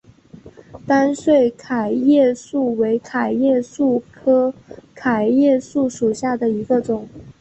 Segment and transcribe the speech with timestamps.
[0.87, 4.51] 单穗桤叶树为桤叶树科
[4.95, 7.07] 桤叶树属下的一个种。